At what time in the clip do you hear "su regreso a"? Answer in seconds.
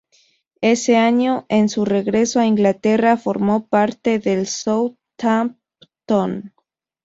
1.69-2.47